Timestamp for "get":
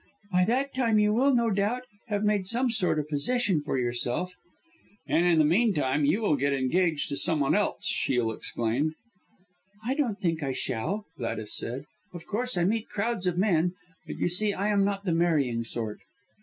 6.37-6.53